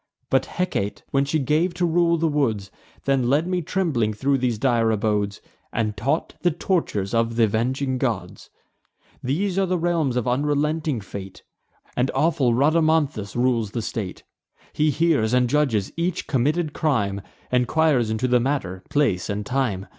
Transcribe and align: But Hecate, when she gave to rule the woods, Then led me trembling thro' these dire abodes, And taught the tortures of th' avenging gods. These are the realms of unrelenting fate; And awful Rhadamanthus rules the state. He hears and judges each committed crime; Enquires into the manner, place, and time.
But 0.31 0.47
Hecate, 0.47 1.03
when 1.11 1.25
she 1.25 1.37
gave 1.37 1.75
to 1.75 1.85
rule 1.85 2.17
the 2.17 2.27
woods, 2.27 2.71
Then 3.05 3.29
led 3.29 3.45
me 3.45 3.61
trembling 3.61 4.13
thro' 4.15 4.35
these 4.35 4.57
dire 4.57 4.89
abodes, 4.89 5.41
And 5.71 5.95
taught 5.95 6.33
the 6.41 6.49
tortures 6.49 7.13
of 7.13 7.35
th' 7.35 7.41
avenging 7.41 7.99
gods. 7.99 8.49
These 9.23 9.59
are 9.59 9.67
the 9.67 9.77
realms 9.77 10.15
of 10.15 10.27
unrelenting 10.27 11.01
fate; 11.01 11.43
And 11.95 12.09
awful 12.15 12.55
Rhadamanthus 12.55 13.35
rules 13.35 13.69
the 13.73 13.83
state. 13.83 14.23
He 14.73 14.89
hears 14.89 15.33
and 15.35 15.47
judges 15.47 15.93
each 15.95 16.25
committed 16.25 16.73
crime; 16.73 17.21
Enquires 17.51 18.09
into 18.09 18.27
the 18.27 18.39
manner, 18.39 18.81
place, 18.89 19.29
and 19.29 19.45
time. 19.45 19.85